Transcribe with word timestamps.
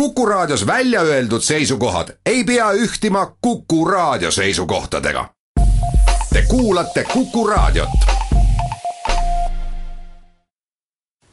Kuku 0.00 0.26
Raadios 0.26 0.66
välja 0.66 1.00
öeldud 1.00 1.40
seisukohad 1.40 2.08
ei 2.26 2.44
pea 2.44 2.72
ühtima 2.72 3.36
Kuku 3.40 3.84
Raadio 3.84 4.30
seisukohtadega. 4.30 5.30
Te 6.32 6.42
kuulate 6.48 7.04
Kuku 7.04 7.46
Raadiot. 7.46 7.88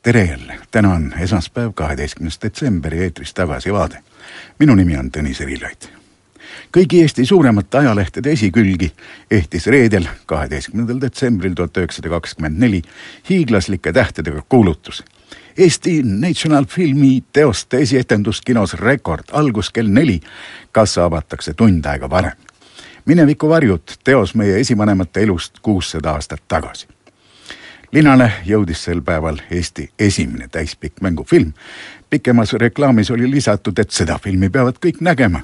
tere 0.04 0.24
jälle, 0.24 0.60
täna 0.72 0.94
on 0.94 1.14
esmaspäev, 1.20 1.72
kaheteistkümnes 1.74 2.40
detsember 2.42 2.96
ja 2.96 3.04
eetris 3.04 3.34
Tagasivaade. 3.34 3.98
minu 4.60 4.76
nimi 4.76 4.98
on 4.98 5.12
Tõnis 5.18 5.42
Erilaid. 5.42 5.82
kõigi 6.78 7.02
Eesti 7.02 7.26
suuremate 7.26 7.78
ajalehtede 7.78 8.32
esikülgi 8.32 8.94
ehtis 9.32 9.68
reedel, 9.68 10.08
kaheteistkümnendal 10.26 11.02
detsembril 11.02 11.54
tuhat 11.54 11.78
üheksasada 11.78 12.10
kakskümmend 12.10 12.60
neli 12.60 12.82
hiiglaslike 13.30 13.94
tähtedega 13.94 14.44
kuulutus 14.50 15.04
Eesti 15.58 16.04
National 16.04 16.66
Filmi 16.66 17.24
teoste 17.34 17.78
esietendus 17.78 18.42
kinos 18.42 18.74
Rekord 18.74 19.24
algus 19.32 19.70
kell 19.70 19.88
neli. 19.88 20.20
kassa 20.72 21.06
avatakse 21.06 21.54
tund 21.54 21.86
aega 21.86 22.10
varem. 22.10 22.38
mineviku 23.06 23.50
varjud, 23.50 23.82
teos 24.04 24.36
meie 24.36 24.60
esivanemate 24.60 25.24
elust 25.24 25.60
kuussada 25.62 26.12
aastat 26.12 26.42
tagasi. 26.48 26.88
linale 27.92 28.32
jõudis 28.46 28.84
sel 28.84 29.02
päeval 29.02 29.38
Eesti 29.52 29.90
esimene 30.00 30.48
täispikk 30.48 31.02
mängufilm. 31.02 31.54
pikemas 32.10 32.54
reklaamis 32.54 33.12
oli 33.12 33.32
lisatud, 33.32 33.80
et 33.80 33.92
seda 33.92 34.20
filmi 34.24 34.50
peavad 34.50 34.76
kõik 34.86 35.02
nägema 35.02 35.42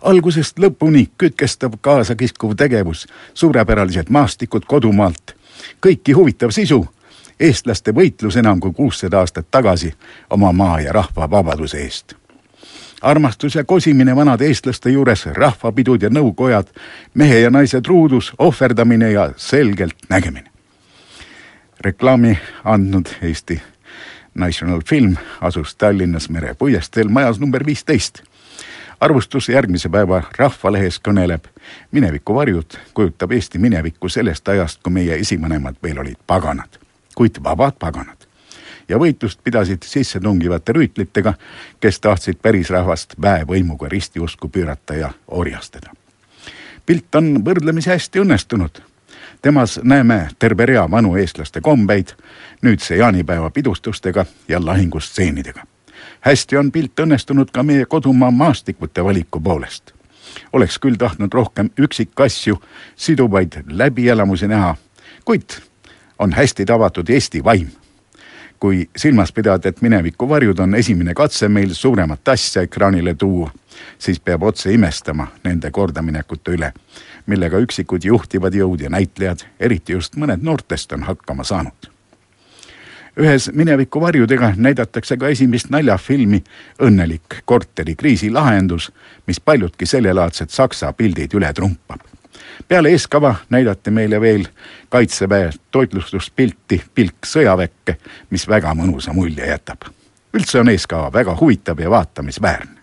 algusest 0.00 0.58
lõpuni 0.58 1.06
kütkestav 1.18 1.72
kaasakiskuv 1.80 2.54
tegevus, 2.56 3.06
suurepäralised 3.34 4.10
maastikud 4.10 4.64
kodumaalt, 4.64 5.36
kõiki 5.86 6.12
huvitav 6.14 6.50
sisu 6.50 6.86
eestlaste 7.42 7.92
võitlus 7.94 8.36
enam 8.38 8.60
kui 8.60 8.72
kuussada 8.72 9.18
aastat 9.18 9.50
tagasi 9.50 9.92
oma 10.30 10.52
maa 10.52 10.80
ja 10.80 10.92
rahva 10.92 11.30
vabaduse 11.30 11.82
eest. 11.82 12.14
armastus 13.02 13.54
ja 13.54 13.64
kosimine 13.64 14.16
vanade 14.16 14.46
eestlaste 14.46 14.90
juures, 14.90 15.26
rahvapidud 15.26 16.02
ja 16.02 16.10
nõukojad, 16.10 16.68
mehe 17.14 17.38
ja 17.40 17.50
naise 17.50 17.80
truudus, 17.80 18.32
ohverdamine 18.38 19.12
ja 19.12 19.32
selgelt 19.36 19.96
nägemine. 20.08 20.50
reklaami 21.80 22.38
andnud 22.64 23.08
Eesti 23.22 23.62
National 24.34 24.80
Film 24.88 25.16
asus 25.40 25.76
Tallinnas 25.76 26.28
Mere 26.28 26.54
puiesteel 26.54 27.08
majas 27.08 27.40
number 27.40 27.66
viisteist 27.66 28.22
arvustus 29.00 29.48
järgmise 29.48 29.88
päeva 29.88 30.22
Rahvalehes 30.38 31.00
kõneleb 31.08 31.50
mineviku 31.90 32.34
varjud 32.34 32.78
kujutab 32.94 33.32
Eesti 33.32 33.58
minevikku 33.58 34.08
sellest 34.08 34.48
ajast, 34.48 34.82
kui 34.82 34.92
meie 34.92 35.18
esivanemad 35.18 35.76
veel 35.82 35.98
olid 35.98 36.22
paganad 36.26 36.82
kuid 37.14 37.42
vabad 37.44 37.72
paganad. 37.78 38.16
ja 38.88 38.98
võitlust 38.98 39.38
pidasid 39.44 39.82
sissetungivate 39.86 40.72
rüütlitega, 40.72 41.34
kes 41.80 42.00
tahtsid 42.00 42.40
pärisrahvast 42.42 43.14
väevõimuga 43.22 43.88
ristiusku 43.88 44.48
pöörata 44.48 44.94
ja 44.94 45.12
orjastada. 45.28 45.90
pilt 46.86 47.14
on 47.14 47.44
võrdlemisi 47.44 47.90
hästi 47.90 48.20
õnnestunud. 48.20 48.82
temas 49.42 49.80
näeme 49.82 50.28
terve 50.38 50.66
rea 50.66 50.90
vanu 50.90 51.16
eestlaste 51.16 51.60
kombeid, 51.60 52.08
nüüdse 52.62 52.96
jaanipäeva 52.96 53.50
pidustustega 53.50 54.26
ja 54.48 54.64
lahingustseenidega. 54.64 55.62
hästi 56.20 56.56
on 56.56 56.72
pilt 56.72 57.00
õnnestunud 57.00 57.50
ka 57.50 57.62
meie 57.62 57.86
kodumaa 57.86 58.30
maastikute 58.30 59.04
valiku 59.04 59.40
poolest 59.40 59.92
oleks 60.52 60.78
küll 60.78 60.96
tahtnud 60.98 61.32
rohkem 61.32 61.70
üksikasju, 61.78 62.62
siduvaid 62.96 63.62
läbielamusi 63.66 64.48
näha, 64.48 64.76
kuid 65.24 65.58
on 66.22 66.32
hästi 66.32 66.64
tavatud 66.64 67.08
Eesti 67.08 67.44
vaim. 67.44 67.68
kui 68.62 68.88
silmas 68.96 69.32
pidada, 69.32 69.68
et 69.68 69.80
mineviku 69.82 70.28
varjud 70.28 70.58
on 70.62 70.74
esimene 70.78 71.14
katse 71.18 71.48
meil 71.48 71.72
suuremat 71.74 72.28
asja 72.28 72.62
ekraanile 72.62 73.14
tuua, 73.18 73.50
siis 73.98 74.20
peab 74.20 74.42
otse 74.42 74.70
imestama 74.72 75.26
nende 75.44 75.70
kordaminekute 75.70 76.54
üle, 76.54 76.68
millega 77.26 77.58
üksikud 77.58 78.06
juhtivad 78.06 78.54
jõud 78.54 78.84
ja 78.86 78.90
näitlejad, 78.90 79.42
eriti 79.58 79.98
just 79.98 80.14
mõned 80.14 80.46
noortest, 80.46 80.94
on 80.94 81.02
hakkama 81.10 81.44
saanud 81.44 81.90
ühes 83.18 83.50
mineviku 83.52 84.00
varjudega 84.00 84.54
näidatakse 84.56 85.16
ka 85.16 85.28
esimest 85.28 85.68
naljafilmi 85.70 86.38
Õnnelik 86.80 87.42
korterikriisi 87.44 88.30
lahendus, 88.30 88.92
mis 89.26 89.40
paljudki 89.40 89.86
sellelaadsed 89.86 90.54
saksa 90.54 90.92
pildid 90.96 91.34
üle 91.34 91.52
trumpab 91.52 92.00
peale 92.68 92.88
eeskava 92.88 93.34
näidati 93.50 93.90
meile 93.90 94.20
veel 94.20 94.44
kaitseväe 94.88 95.50
toitlustuspilti 95.70 96.82
Pilk 96.94 97.26
sõjaväkke, 97.26 97.96
mis 98.30 98.48
väga 98.48 98.74
mõnusa 98.74 99.12
mulje 99.12 99.46
jätab. 99.46 99.88
üldse 100.34 100.60
on 100.60 100.68
eeskava 100.68 101.12
väga 101.12 101.36
huvitav 101.40 101.80
ja 101.80 101.90
vaatamisväärne. 101.90 102.80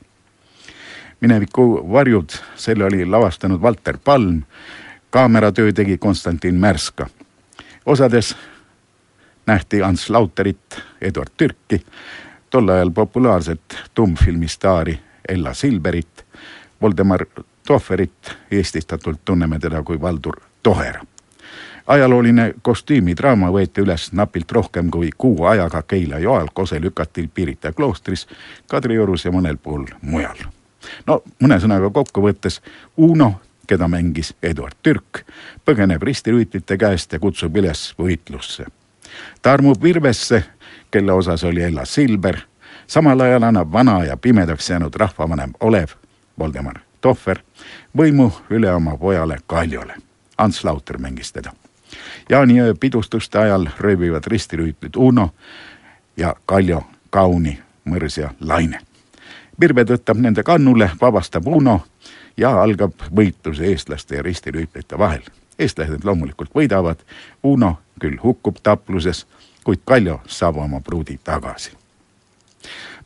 mineviku 1.22 1.92
varjud, 1.92 2.30
selle 2.56 2.86
oli 2.86 3.06
lavastanud 3.06 3.62
Valter 3.62 3.98
Palm, 3.98 4.42
kaameratöö 5.10 5.72
tegi 5.72 5.98
Konstantin 5.98 6.56
Märska. 6.56 7.08
osades 7.86 8.36
nähti 9.46 9.84
Ants 9.84 10.10
Lauterit, 10.10 10.82
Eduard 11.02 11.32
Türki, 11.38 11.86
tol 12.50 12.70
ajal 12.70 12.92
populaarset 12.92 13.78
tummfilmi 13.94 14.48
staari 14.48 15.00
Ella 15.30 15.54
Silberit, 15.54 16.26
Voldemar 16.82 17.26
Tohverit, 17.70 18.38
eestistatult 18.52 19.20
tunneme 19.26 19.60
teda 19.60 19.84
kui 19.84 20.02
Valdur 20.02 20.42
Tohera. 20.64 21.04
ajalooline 21.88 22.54
kostüümidraama 22.62 23.52
võeti 23.54 23.84
üles 23.86 24.08
napilt 24.12 24.52
rohkem 24.52 24.90
kui 24.90 25.12
kuu 25.18 25.46
ajaga 25.46 25.82
Keila-Joal, 25.82 26.48
Kose-Lükatil, 26.54 27.28
Pirita 27.34 27.72
kloostris, 27.72 28.28
Kadriorus 28.68 29.26
ja 29.26 29.32
mõnel 29.32 29.58
pool 29.58 29.86
mujal. 30.02 30.42
no 31.06 31.22
mõne 31.44 31.60
sõnaga 31.60 31.92
kokku 31.94 32.26
võttes 32.26 32.62
Uno, 32.98 33.34
keda 33.68 33.88
mängis 33.88 34.34
Eduard 34.44 34.82
Türk, 34.84 35.22
põgeneb 35.66 36.02
ristirüütlite 36.02 36.78
käest 36.78 37.14
ja 37.14 37.20
kutsub 37.20 37.56
üles 37.58 37.94
võitlusse. 38.00 38.66
ta 39.42 39.54
armub 39.54 39.84
Virvesse, 39.84 40.44
kelle 40.92 41.14
osas 41.14 41.44
oli 41.44 41.62
Ella 41.62 41.86
Silber, 41.86 42.42
samal 42.88 43.20
ajal 43.20 43.44
annab 43.44 43.72
vana 43.72 44.04
ja 44.04 44.18
pimedaks 44.18 44.70
jäänud 44.70 44.96
rahvavanem 44.96 45.54
Olev, 45.60 45.90
Voldemar 46.40 46.89
Tohver 47.02 47.40
võimu 47.98 48.32
üle 48.50 48.72
oma 48.74 48.98
pojale 48.98 49.38
Kaljole. 49.48 49.96
Ants 50.38 50.64
Lauter 50.64 50.98
mängis 50.98 51.32
teda. 51.32 51.52
jaaniöö 52.30 52.74
pidustuste 52.80 53.40
ajal 53.40 53.68
röövivad 53.80 54.24
ristirüütlid 54.28 54.96
Uno 54.96 55.30
ja 56.18 56.36
Kaljo 56.46 56.84
Kauni, 57.10 57.60
Mõrs 57.86 58.18
ja 58.18 58.30
Laine. 58.40 58.80
Virve 59.60 59.84
tõttab 59.84 60.18
nende 60.18 60.44
kannule, 60.44 60.92
vabastab 61.02 61.48
Uno 61.48 61.82
ja 62.38 62.62
algab 62.62 62.94
võitlus 63.16 63.60
eestlaste 63.60 64.16
ja 64.16 64.24
ristirüütlite 64.24 64.98
vahel. 64.98 65.24
eestlased 65.60 66.04
loomulikult 66.04 66.56
võidavad, 66.56 66.98
Uno 67.44 67.80
küll 68.00 68.18
hukkub 68.24 68.58
tapluses, 68.64 69.26
kuid 69.64 69.80
Kaljo 69.86 70.22
saab 70.28 70.58
oma 70.58 70.80
pruudi 70.80 71.20
tagasi 71.24 71.72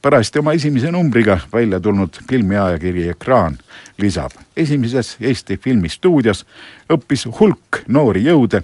parajasti 0.04 0.40
oma 0.40 0.54
esimese 0.54 0.92
numbriga 0.92 1.40
välja 1.54 1.80
tulnud 1.80 2.10
filmiajakiri 2.30 3.08
Ekraan 3.10 3.58
lisab, 3.98 4.32
esimeses 4.58 5.18
Eesti 5.22 5.58
filmistuudios 5.58 6.46
õppis 6.92 7.24
hulk 7.40 7.80
noori 7.88 8.26
jõude, 8.26 8.64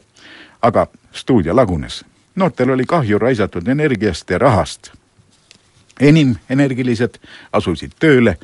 aga 0.62 0.88
stuudio 1.12 1.56
lagunes. 1.56 2.06
noortel 2.36 2.70
oli 2.70 2.86
kahju 2.86 3.20
raisatud 3.20 3.68
energiast 3.68 4.30
ja 4.30 4.38
rahast. 4.38 4.92
enim 6.00 6.36
energilised 6.50 7.18
asusid 7.54 7.92
tööle, 8.00 8.38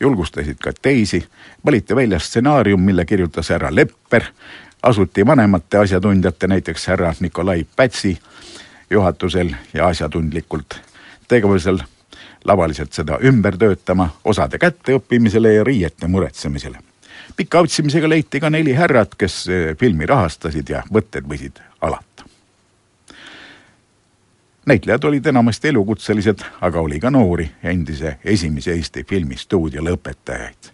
julgustasid 0.00 0.56
ka 0.58 0.72
teisi, 0.82 1.26
valiti 1.64 1.96
välja 1.96 2.18
stsenaarium, 2.18 2.80
mille 2.80 3.04
kirjutas 3.04 3.48
härra 3.48 3.74
Lepper, 3.74 4.24
asuti 4.82 5.26
vanemate 5.26 5.78
asjatundjate, 5.78 6.46
näiteks 6.46 6.86
härra 6.86 7.14
Nikolai 7.20 7.66
Pätsi 7.76 8.18
juhatusel 8.90 9.50
ja 9.74 9.86
asjatundlikult 9.86 10.80
tegevusel 11.28 11.78
lavaliselt 12.48 12.92
seda 12.92 13.18
ümber 13.24 13.56
töötama, 13.60 14.08
osade 14.24 14.58
kätteõppimisele 14.58 15.52
ja 15.52 15.64
riiete 15.64 16.08
muretsemisele. 16.08 16.78
pika 17.36 17.60
otsimisega 17.60 18.08
leiti 18.08 18.40
ka 18.40 18.50
neli 18.50 18.72
härrat, 18.74 19.14
kes 19.14 19.48
eh, 19.48 19.76
filmi 19.76 20.06
rahastasid 20.06 20.68
ja 20.68 20.82
võtted 20.94 21.28
võisid 21.28 21.60
alata. 21.80 22.24
näitlejad 24.66 25.04
olid 25.04 25.26
enamasti 25.26 25.68
elukutselised, 25.68 26.40
aga 26.60 26.80
oli 26.80 27.00
ka 27.00 27.10
noori, 27.10 27.50
endise 27.62 28.18
esimese 28.24 28.72
Eesti 28.72 29.04
filmistuudio 29.04 29.82
lõpetajaid. 29.82 30.72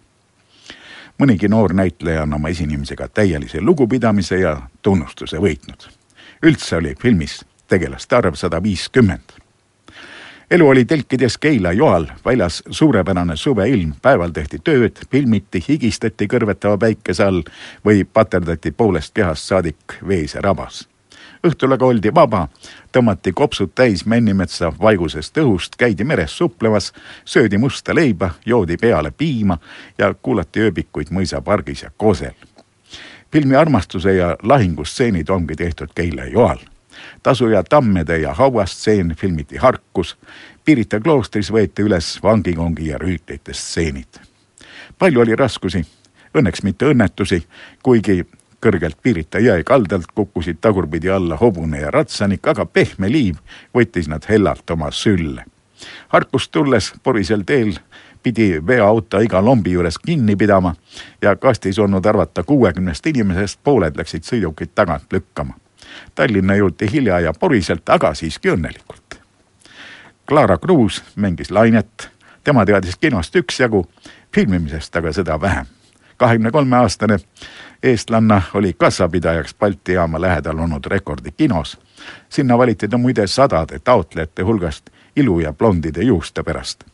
mõnigi 1.19 1.49
noor 1.49 1.75
näitleja 1.75 2.23
on 2.23 2.35
oma 2.35 2.49
esinemisega 2.49 3.09
täielise 3.09 3.61
lugupidamise 3.61 4.39
ja 4.39 4.63
tunnustuse 4.83 5.37
võitnud. 5.37 5.89
üldse 6.43 6.77
oli 6.77 6.95
filmis 7.03 7.45
tegelaste 7.69 8.17
arv 8.17 8.35
sada 8.35 8.63
viiskümmend 8.63 9.44
elu 10.55 10.69
oli 10.69 10.85
telkides 10.85 11.39
Keila-Joal, 11.39 12.07
väljas 12.25 12.63
suurepärane 12.71 13.37
suveilm, 13.37 13.93
päeval 14.03 14.31
tehti 14.31 14.59
tööd, 14.65 15.01
filmiti, 15.11 15.65
higistati 15.69 16.29
kõrvetava 16.31 16.79
päikese 16.79 17.25
all 17.25 17.41
või 17.87 18.05
paterdati 18.05 18.71
poolest 18.71 19.15
kehast 19.15 19.51
saadik 19.51 19.97
vees 20.09 20.35
ja 20.35 20.43
rabas. 20.45 20.89
õhtul 21.47 21.75
aga 21.75 21.87
oldi 21.87 22.13
vaba, 22.15 22.49
tõmmati 22.93 23.33
kopsud 23.33 23.73
täis 23.75 24.07
Männimetsa 24.07 24.73
vaigusest 24.81 25.39
õhust, 25.39 25.75
käidi 25.79 26.05
meres 26.05 26.37
suplemas, 26.39 26.93
söödi 27.25 27.59
musta 27.59 27.95
leiba, 27.95 28.31
joodi 28.47 28.77
peale 28.77 29.11
piima 29.11 29.59
ja 29.99 30.15
kuulati 30.15 30.61
ööbikuid 30.61 31.11
mõisapargis 31.11 31.83
ja 31.83 31.91
Kosel. 31.97 32.35
filmi 33.33 33.57
armastuse 33.57 34.15
ja 34.15 34.37
lahingustseenid 34.43 35.29
ongi 35.29 35.57
tehtud 35.57 35.89
Keila 35.95 36.25
joal 36.25 36.59
tasuja 37.23 37.63
tammede 37.63 38.19
ja 38.19 38.35
hauastseen 38.35 39.15
filmiti 39.17 39.57
Harkus, 39.57 40.17
Pirita 40.65 41.01
kloostris 41.01 41.51
võeti 41.53 41.85
üles 41.85 42.19
vangikongi 42.23 42.89
ja 42.89 42.99
rüütlite 42.99 43.53
stseenid. 43.53 44.21
palju 44.99 45.21
oli 45.21 45.37
raskusi, 45.37 45.85
õnneks 46.35 46.63
mitte 46.63 46.87
õnnetusi, 46.87 47.43
kuigi 47.83 48.25
kõrgelt 48.65 48.97
Pirita 49.03 49.39
jõe 49.39 49.63
kaldalt 49.63 50.13
kukkusid 50.15 50.61
tagurpidi 50.61 51.11
alla 51.11 51.37
hobune 51.37 51.81
ja 51.81 51.91
ratsanik, 51.91 52.47
aga 52.47 52.65
pehme 52.67 53.11
liiv 53.13 53.37
võttis 53.77 54.09
nad 54.09 54.25
hellalt 54.29 54.71
oma 54.71 54.91
sülle. 54.91 55.45
Harkust 56.09 56.51
tulles 56.53 56.93
porisel 57.03 57.43
teel 57.45 57.75
pidi 58.23 58.67
veoauto 58.67 59.21
iga 59.21 59.43
lombi 59.45 59.75
juures 59.75 59.99
kinni 59.99 60.37
pidama 60.37 60.75
ja 61.23 61.37
kastis 61.37 61.79
olnud 61.79 62.07
arvata 62.07 62.43
kuuekümnest 62.43 63.07
inimesest 63.07 63.61
pooled 63.65 64.01
läksid 64.01 64.25
sõidukit 64.25 64.73
tagant 64.75 65.13
lükkama. 65.13 65.59
Tallinna 66.15 66.55
jõuti 66.55 66.93
hilja 66.93 67.21
ja 67.21 67.33
poriselt, 67.41 67.89
aga 67.89 68.15
siiski 68.15 68.51
õnnelikult. 68.51 69.19
Clara 70.29 70.59
Cruz 70.59 71.03
mängis 71.17 71.51
Lainet, 71.51 72.11
tema 72.45 72.65
teadis 72.67 72.97
kinost 72.97 73.37
üksjagu, 73.37 73.87
filmimisest 74.35 74.97
aga 74.97 75.13
seda 75.13 75.41
vähem. 75.41 75.67
kahekümne 76.17 76.51
kolme 76.51 76.77
aastane 76.77 77.19
eestlanna 77.83 78.43
oli 78.55 78.73
kassapidajaks 78.73 79.55
Balti 79.55 79.93
jaama 79.93 80.21
lähedal 80.21 80.59
olnud 80.59 80.87
Rekordi 80.87 81.31
kinos. 81.37 81.79
sinna 82.29 82.59
valiti 82.59 82.89
ta 82.89 82.99
muide 82.99 83.27
sadade 83.27 83.79
taotlejate 83.79 84.43
hulgast 84.43 84.91
ilu 85.17 85.41
ja 85.41 85.53
blondide 85.53 86.03
juuste 86.03 86.43
pärast. 86.43 86.85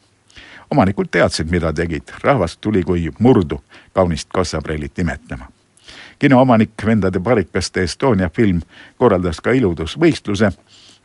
omanikud 0.71 1.07
teadsid, 1.11 1.51
mida 1.51 1.73
tegid, 1.73 2.03
rahvast 2.21 2.61
tuli 2.61 2.83
kui 2.83 3.11
murdu 3.19 3.65
kaunist 3.93 4.29
kassapreilit 4.33 4.99
imetlema 4.99 5.60
kinoomanik 6.21 6.71
Vendade 6.87 7.21
parikaste 7.21 7.83
Estonia 7.83 8.29
film 8.29 8.61
korraldas 8.99 9.41
ka 9.41 9.55
iludusvõistluse, 9.57 10.53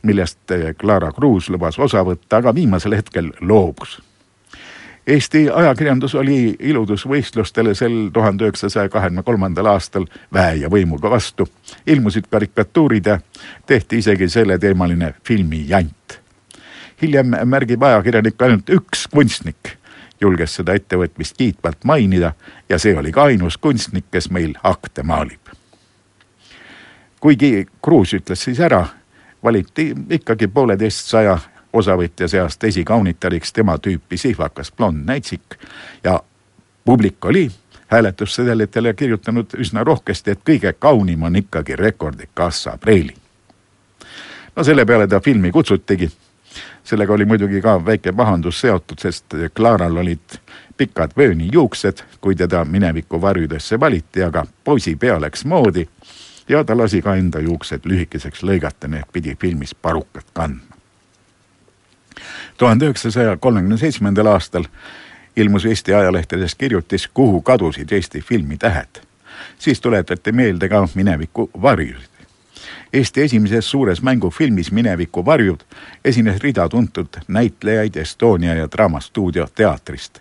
millest 0.04 0.52
Clara 0.82 1.12
Cruz 1.16 1.50
lubas 1.50 1.80
osa 1.80 2.04
võtta, 2.04 2.42
aga 2.44 2.54
viimasel 2.56 2.98
hetkel 3.00 3.32
loobus. 3.42 4.02
Eesti 5.08 5.46
ajakirjandus 5.54 6.16
oli 6.16 6.56
iludusvõistlustele 6.60 7.76
sel 7.78 8.10
tuhande 8.14 8.48
üheksasaja 8.48 8.90
kahekümne 8.90 9.24
kolmandal 9.24 9.70
aastal 9.70 10.08
väe 10.34 10.56
ja 10.64 10.70
võimuga 10.70 11.10
vastu. 11.10 11.48
ilmusid 11.88 12.26
karikatuurid 12.30 13.06
ja 13.06 13.20
tehti 13.66 13.98
isegi 13.98 14.30
selleteemaline 14.30 15.14
filmijant. 15.24 16.20
hiljem 17.02 17.36
märgib 17.46 17.84
ajakirjanik 17.84 18.42
ainult 18.42 18.70
üks 18.70 19.08
kunstnik 19.08 19.78
julges 20.22 20.56
seda 20.56 20.74
ettevõtmist 20.74 21.38
kiitvalt 21.38 21.84
mainida 21.84 22.34
ja 22.70 22.80
see 22.80 22.98
oli 22.98 23.12
ka 23.12 23.24
ainus 23.24 23.58
kunstnik, 23.58 24.06
kes 24.12 24.30
meil 24.32 24.54
akte 24.64 25.04
maalib. 25.04 25.42
kuigi 27.20 27.68
Kruus 27.82 28.14
ütles 28.14 28.44
siis 28.44 28.60
ära, 28.60 28.86
valiti 29.44 29.94
ikkagi 30.10 30.48
pooleteistsaja 30.48 31.38
osavõtja 31.74 32.28
seast 32.28 32.64
esikaunitariks 32.64 33.54
tema 33.54 33.78
tüüpi 33.78 34.18
sihvakas 34.18 34.72
blond 34.72 35.06
näitsik 35.06 35.58
ja 36.04 36.20
publik 36.86 37.26
oli 37.26 37.52
hääletussedelitele 37.88 38.94
kirjutanud 38.94 39.54
üsna 39.58 39.84
rohkesti, 39.84 40.32
et 40.32 40.40
kõige 40.50 40.74
kaunim 40.74 41.24
on 41.24 41.36
ikkagi 41.36 41.76
rekordi 41.76 42.30
Kassa 42.34 42.78
Preili. 42.78 43.16
no 44.56 44.64
selle 44.64 44.86
peale 44.86 45.08
ta 45.08 45.20
filmi 45.20 45.52
kutsutigi 45.52 46.12
sellega 46.84 47.14
oli 47.14 47.26
muidugi 47.26 47.62
ka 47.62 47.78
väike 47.86 48.14
pahandus 48.14 48.62
seotud, 48.62 49.00
sest 49.02 49.36
Claral 49.58 49.98
olid 49.98 50.40
pikad 50.78 51.12
vöönijuuksed, 51.18 52.04
kui 52.22 52.36
teda 52.36 52.66
mineviku 52.66 53.22
varjudesse 53.22 53.80
valiti, 53.80 54.24
aga 54.24 54.46
poisi 54.64 54.96
pea 54.96 55.22
läks 55.22 55.46
moodi 55.46 55.88
ja 56.50 56.64
ta 56.64 56.78
lasi 56.78 57.02
ka 57.02 57.16
enda 57.16 57.40
juuksed 57.40 57.86
lühikeseks 57.86 58.44
lõigata, 58.44 58.88
nii 58.88 59.00
et 59.00 59.12
pidi 59.14 59.36
filmis 59.42 59.76
parukat 59.76 60.26
kandma. 60.34 60.76
tuhande 62.58 62.86
üheksasaja 62.86 63.38
kolmekümne 63.38 63.78
seitsmendal 63.78 64.26
aastal 64.26 64.64
ilmus 65.36 65.66
Eesti 65.66 65.94
ajalehtedes 65.94 66.56
kirjutis, 66.56 67.08
kuhu 67.08 67.42
kadusid 67.42 67.92
Eesti 67.92 68.22
filmitähed. 68.22 69.02
siis 69.60 69.82
tuletati 69.82 70.32
meelde 70.32 70.70
ka 70.70 70.88
mineviku 70.96 71.50
varjusid. 71.62 72.15
Eesti 72.94 73.22
esimeses 73.22 73.72
suures 73.72 74.02
mängufilmis 74.02 74.72
Mineviku 74.72 75.26
varjud 75.26 75.60
esines 76.06 76.42
rida 76.42 76.70
tuntud 76.70 77.08
näitlejaid 77.28 77.96
Estonia 77.96 78.54
ja 78.54 78.68
Draamastuudio 78.72 79.48
teatrist. 79.56 80.20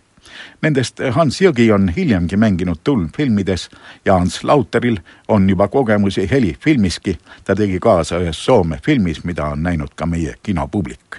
Nendest 0.63 1.01
Hans 1.11 1.41
Jõgi 1.41 1.69
on 1.73 1.89
hiljemgi 1.97 2.37
mänginud 2.37 2.81
tulmfilmides 2.85 3.69
ja 4.05 4.19
Hans 4.19 4.45
Lauteril 4.45 4.99
on 5.29 5.51
juba 5.51 5.69
kogemusi 5.69 6.31
helifilmiski. 6.31 7.19
ta 7.45 7.55
tegi 7.55 7.79
kaasa 7.81 8.19
ühes 8.19 8.45
Soome 8.45 8.81
filmis, 8.85 9.25
mida 9.25 9.45
on 9.45 9.63
näinud 9.63 9.95
ka 9.97 10.07
meie 10.07 10.35
kinopublik. 10.43 11.17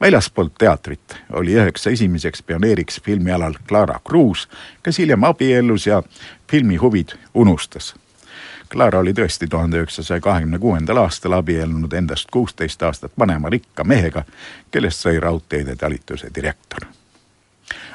väljaspoolt 0.00 0.54
teatrit 0.58 1.16
oli 1.32 1.54
üheks 1.54 1.86
esimeseks 1.86 2.42
pioneeriks 2.42 3.00
filmialal 3.04 3.54
Clara 3.68 4.00
Cruz, 4.08 4.46
kes 4.82 4.98
hiljem 4.98 5.24
abiellus 5.24 5.86
ja 5.86 6.02
filmihuvid 6.50 7.08
unustas 7.34 7.94
Clara 8.72 8.98
oli 8.98 9.12
tõesti 9.12 9.48
tuhande 9.50 9.80
üheksasaja 9.80 10.20
kahekümne 10.20 10.58
kuuendal 10.58 11.02
aastal 11.02 11.34
abiellunud 11.34 11.92
endast 11.92 12.30
kuusteist 12.30 12.82
aastat 12.82 13.12
vanema 13.18 13.50
rikka 13.50 13.84
mehega, 13.84 14.22
kellest 14.70 15.00
sai 15.00 15.20
raudteede 15.20 15.76
talituse 15.76 16.30
direktor. 16.34 16.86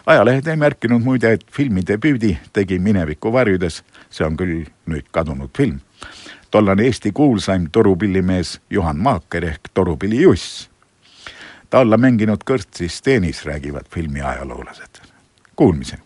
ajalehed 0.06 0.48
ei 0.48 0.56
märkinud 0.56 1.01
muide, 1.01 1.31
et 1.31 1.45
filmi 1.51 1.81
debüüdi 1.88 2.38
tegi 2.54 2.80
Mineviku 2.80 3.33
varjudes, 3.33 3.83
see 4.10 4.27
on 4.27 4.38
küll 4.38 4.66
nüüd 4.86 5.07
kadunud 5.12 5.50
film, 5.57 5.80
tollane 6.51 6.83
Eesti 6.83 7.12
kuulsaim 7.12 7.69
torupillimees 7.71 8.60
Juhan 8.69 8.98
Maaker 8.98 9.45
ehk 9.45 9.71
Torupilli 9.74 10.21
Juss. 10.21 10.69
ta 11.69 11.80
alla 11.80 11.98
mänginud 11.98 12.44
kõrtsis 12.51 13.01
teenis, 13.01 13.45
räägivad 13.45 13.88
filmi 13.89 14.21
ajaloolased. 14.21 15.01
Kuulmiseni. 15.56 16.05